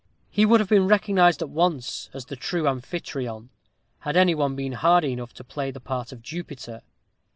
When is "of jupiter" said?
6.11-6.81